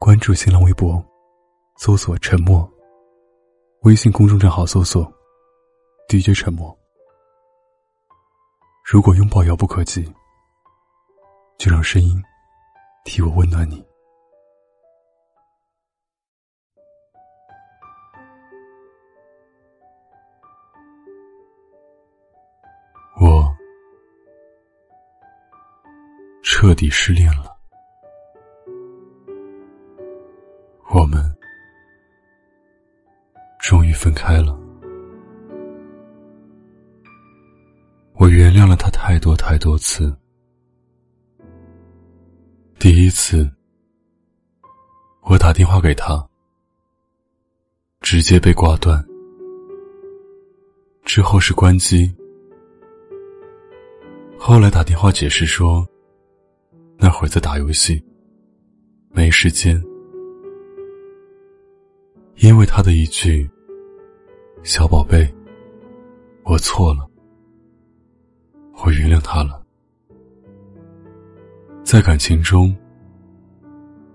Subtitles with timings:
[0.00, 1.04] 关注新浪微博，
[1.76, 2.66] 搜索“沉默”。
[3.82, 5.04] 微信公众账号搜索
[6.08, 6.76] “DJ 沉默”。
[8.86, 10.04] 如果拥抱遥不可及，
[11.58, 12.22] 就让声音
[13.04, 13.84] 替我温暖你。
[23.20, 23.52] 我
[26.44, 27.47] 彻底失恋了。
[39.90, 40.14] 次。
[42.78, 43.50] 第一次，
[45.22, 46.28] 我打电话给他，
[48.02, 49.02] 直接被挂断。
[51.06, 52.14] 之后是关机。
[54.38, 55.88] 后来打电话解释说，
[56.98, 58.04] 那会儿在打游戏，
[59.08, 59.82] 没时间。
[62.36, 63.50] 因为他的一句
[64.62, 65.34] “小宝贝，
[66.44, 67.08] 我错了”，
[68.84, 69.64] 我原谅他了。
[71.88, 72.76] 在感情中，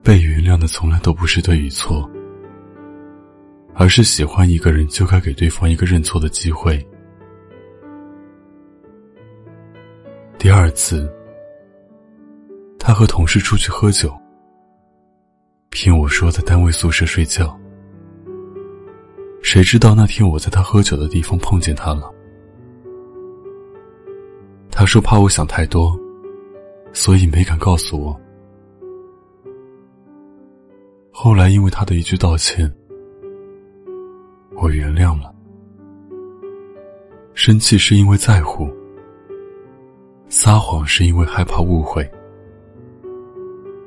[0.03, 2.07] 被原谅的从来都不是对与错，
[3.73, 6.87] 而是喜欢一个人就该给对方一个认错的机会。
[10.37, 11.11] 第二次，
[12.77, 14.15] 他和同事出去喝酒，
[15.71, 17.59] 骗我说在单位宿舍睡觉。
[19.41, 22.13] 谁知道那天我在他喝酒的地方碰见他了。
[24.69, 25.99] 他说怕我想太多，
[26.93, 28.17] 所以没敢告诉我。
[31.11, 32.71] 后来因为他的一句道歉，
[34.55, 35.33] 我原谅了。
[37.33, 38.69] 生气是因为在乎，
[40.29, 42.09] 撒谎是因为害怕误会。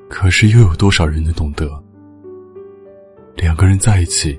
[0.08, 1.68] 可是又有多少人能懂得？
[3.36, 4.38] 两个人在一起。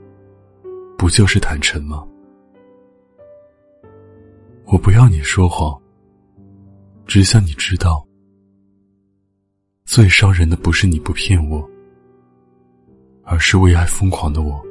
[0.97, 2.03] 不就是坦诚吗？
[4.65, 5.79] 我不要你说谎，
[7.05, 8.03] 只想你知道，
[9.87, 11.65] 最伤人的不是你不骗我，
[13.23, 14.61] 而是为爱疯狂的我，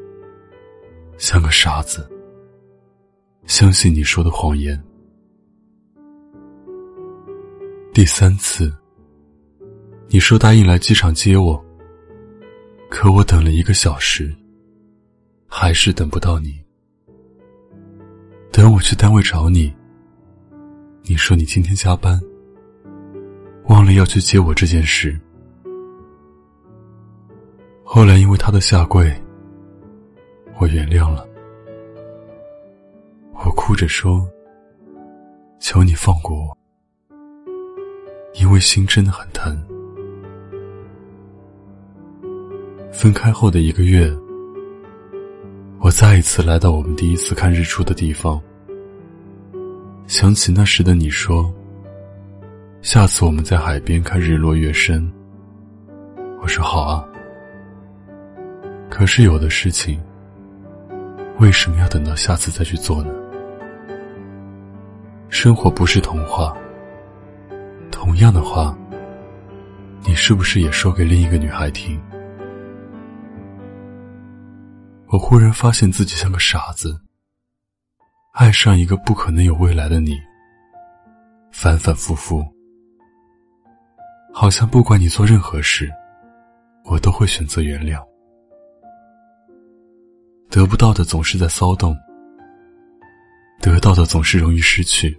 [1.17, 2.07] 像个傻子，
[3.47, 4.79] 相信你说的谎言。
[7.95, 8.71] 第三次，
[10.09, 11.65] 你说答应来机场接我，
[12.91, 14.31] 可我等了一个小时。
[15.49, 16.61] 还是等不到你。
[18.53, 19.73] 等我去单位找你，
[21.05, 22.21] 你说你今天加班，
[23.69, 25.19] 忘了要去接我这件事。
[27.83, 29.13] 后来因为他的下跪，
[30.59, 31.27] 我原谅了。
[33.45, 34.27] 我哭着说
[35.61, 36.57] ：“求你放过我，
[38.35, 39.57] 因为心真的很疼。”
[42.93, 44.15] 分开后的一个月。
[45.79, 48.41] 我再一次来到我们第一次看日出的地方，
[50.07, 51.53] 想起那时的你说
[52.87, 55.13] ：“下次我们在海边看日落月升。”
[56.41, 57.05] 我说：“好啊。”
[58.89, 60.01] 可是有的事情，
[61.41, 63.11] 为什么要等到下次再去做呢？
[65.29, 66.57] 生活不是童话。
[67.91, 68.79] 同样的话，
[70.05, 72.01] 你是不是也说给另一个女孩听？
[75.09, 76.97] 我忽然发现自己像个傻子，
[78.33, 80.17] 爱上一个不可能有未来的你，
[81.51, 82.47] 反反复复，
[84.39, 85.91] 好像不管你做任何事，
[86.85, 88.07] 我都会选择原谅。
[90.51, 91.97] 得不到的总是在骚动，
[93.63, 95.17] 得到的总是容易失去。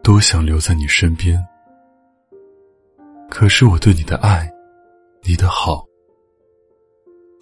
[0.00, 1.44] 多想留在你身边，
[3.28, 4.48] 可是我对你的爱，
[5.24, 5.84] 你的好。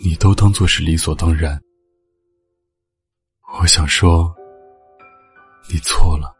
[0.00, 1.60] 你都当做是理所当然。
[3.60, 4.34] 我想说，
[5.70, 6.34] 你错了。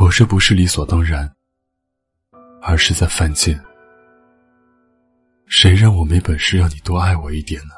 [0.00, 1.28] 我这不是理所当然，
[2.62, 3.60] 而是在犯贱。
[5.46, 7.74] 谁让我没本事让你多爱我一点呢？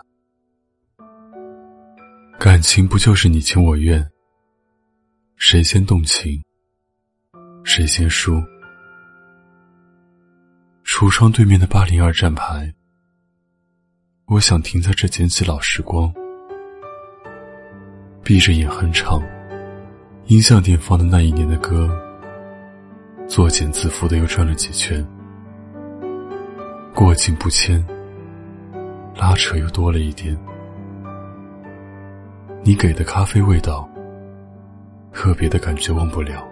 [2.39, 4.07] 感情不就是你情我愿？
[5.37, 6.45] 谁先动情，
[7.65, 8.35] 谁先输？
[10.85, 12.71] 橱窗对面的八零二站牌。
[14.27, 16.13] 我想停在这捡起老时光，
[18.23, 19.23] 闭着眼哼唱，
[20.27, 21.89] 音像店放的那一年的歌，
[23.31, 25.07] 作茧自缚的又转了几圈，
[26.93, 27.81] 过境不迁，
[29.15, 30.37] 拉扯又多了一点。
[32.65, 33.89] 你给的咖啡味道，
[35.13, 36.45] 特别的感觉忘不了。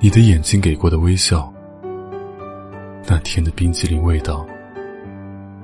[0.00, 1.54] 你的眼睛给过的微笑，
[3.06, 4.44] 那甜的冰激凌味道，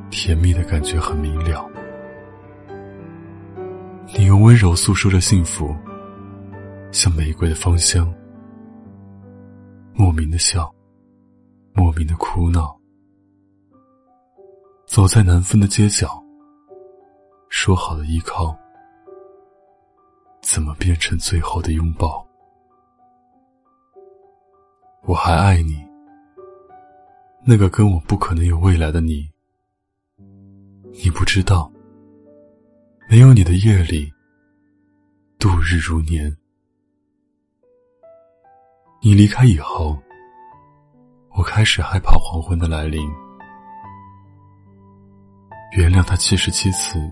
[0.09, 1.69] 甜蜜的感觉很明了。
[4.17, 5.75] 你用温柔诉说着幸福，
[6.93, 8.09] 像玫瑰的芳香。
[9.95, 10.75] 莫名的笑，
[11.75, 12.79] 莫名的哭闹。
[14.87, 16.23] 走在难分的街角，
[17.49, 18.57] 说好的依靠，
[20.43, 22.27] 怎么变成最后的拥抱？
[25.05, 25.85] 我还爱你，
[27.45, 29.29] 那个跟我不可能有未来的你。
[31.05, 31.71] 你不知道，
[33.09, 34.13] 没有你的夜里，
[35.39, 36.35] 度日如年。
[39.05, 39.99] 你离开以后，
[41.37, 43.11] 我开始害怕黄昏的来临。
[45.77, 47.11] 原谅他七十七次，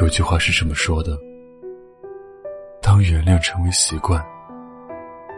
[0.00, 1.18] 有句话是这么说的：
[2.80, 4.24] 当原谅成为习惯，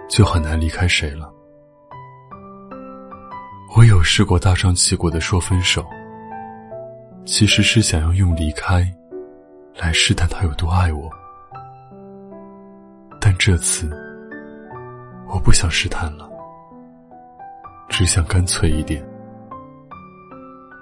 [0.08, 1.34] 就很难离开谁了。
[3.76, 5.84] 我有试过大张旗鼓的说分手，
[7.24, 8.88] 其实是想要用离开，
[9.74, 11.10] 来试探他有多爱我。
[13.20, 14.05] 但这次。
[15.28, 16.30] 我不想试探了，
[17.88, 19.04] 只想干脆一点，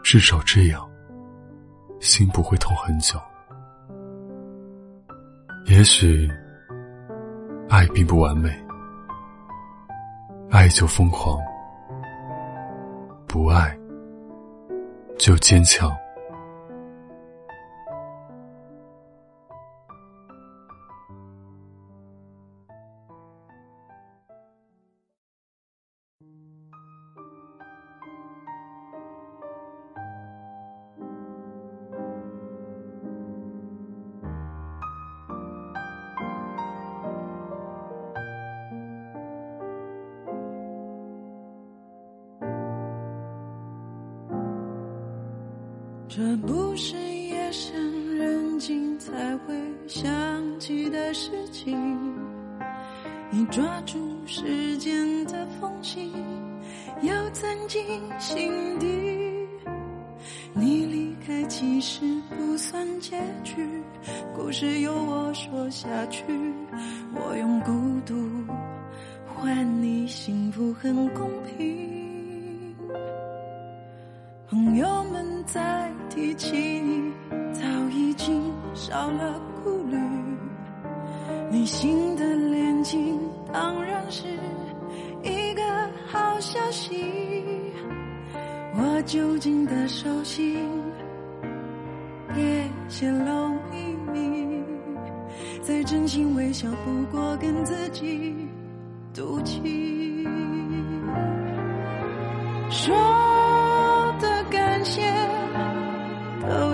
[0.03, 0.89] 至少这样，
[2.01, 3.19] 心不会痛很久。
[5.67, 6.31] 也许，
[7.69, 8.51] 爱并不完美，
[10.51, 11.39] 爱就疯狂，
[13.27, 13.77] 不爱
[15.19, 15.91] 就坚强。
[46.17, 49.55] 这不是夜深人静才会
[49.89, 50.07] 想
[50.61, 51.77] 起的事情，
[53.33, 56.13] 你抓住时间的缝隙，
[57.03, 57.85] 要钻进
[58.21, 58.87] 心底。
[60.53, 63.67] 你离开其实不算结局，
[64.37, 66.23] 故事由我说下去，
[67.13, 67.73] 我用孤
[68.07, 68.15] 独
[69.27, 71.29] 换你幸福，很公
[71.59, 71.94] 平。
[74.55, 77.13] 朋友们在提起你，
[77.53, 78.41] 早已经
[78.73, 79.35] 少了
[79.65, 79.99] 顾虑。
[81.51, 83.19] 你新的恋情
[83.53, 84.29] 当然是
[85.25, 85.63] 一个
[86.07, 87.05] 好消息。
[88.77, 90.57] 我究竟的手心，
[92.33, 94.63] 别泄露秘密。
[95.63, 98.37] 再真心微笑，不过跟自己
[99.13, 100.25] 赌气。
[102.71, 103.34] 说。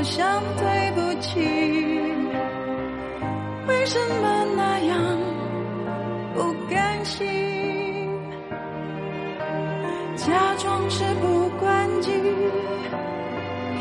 [0.00, 1.38] 我想对不起，
[3.68, 4.96] 为什么那样
[6.34, 7.28] 不甘心？
[10.16, 12.12] 假装是不关机，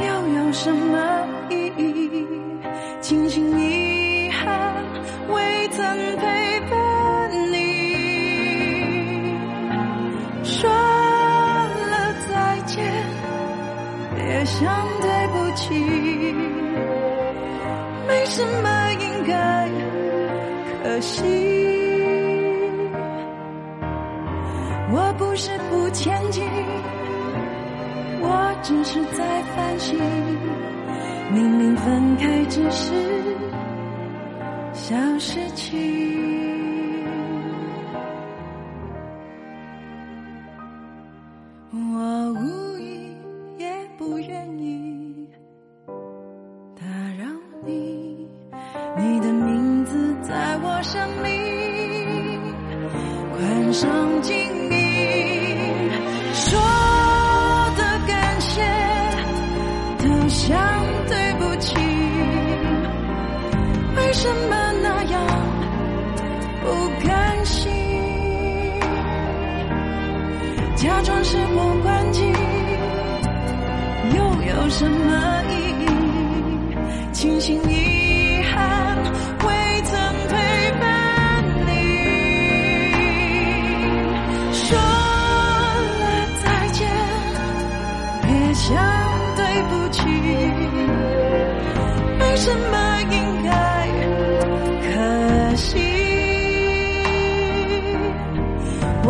[0.02, 0.08] 又
[0.44, 2.28] 有什么意义？
[3.00, 4.76] 庆幸遗憾
[5.30, 5.86] 未曾
[6.18, 9.38] 陪伴你，
[10.44, 12.84] 说了再见，
[14.18, 14.89] 别想。
[18.08, 19.68] 没什么应该
[20.84, 21.24] 可惜，
[24.92, 26.44] 我不是不前进，
[28.22, 29.98] 我只是在反省。
[31.32, 32.92] 明明分开只是
[34.74, 36.39] 小事情。
[64.22, 65.16] 什么那样
[66.62, 66.68] 不
[67.08, 67.72] 甘心？
[70.76, 72.22] 假装是不关机，
[74.14, 75.88] 又有什么意义？
[77.14, 78.98] 庆幸遗憾
[79.46, 79.48] 未
[79.84, 79.98] 曾
[80.28, 80.36] 陪
[80.82, 80.84] 伴
[81.66, 81.72] 你，
[84.52, 86.04] 说了
[86.44, 86.78] 再见，
[88.28, 88.28] 别。
[88.54, 88.68] 想
[89.38, 90.04] 对不起，
[92.20, 92.76] 没什么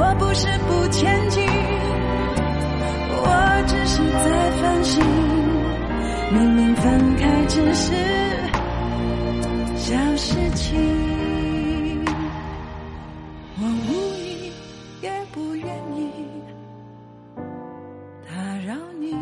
[0.02, 1.46] 我不是不前进
[3.12, 5.04] 我只是在反省
[6.32, 7.94] 明明分开只是
[9.76, 12.06] 小事情
[13.60, 14.54] 我无意
[15.02, 16.10] 也不愿意
[18.26, 18.34] 打
[18.66, 19.14] 扰你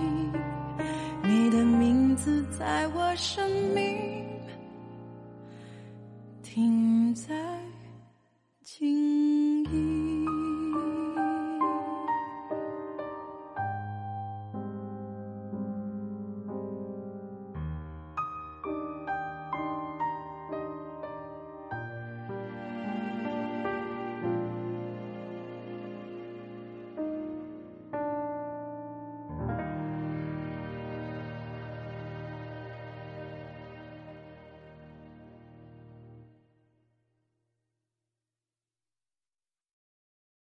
[1.23, 3.97] 你的名字在我生命
[6.43, 7.46] 停在